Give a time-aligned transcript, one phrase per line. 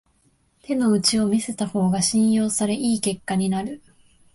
[0.63, 3.83] 手の内を見せた方が信用され良い結果になる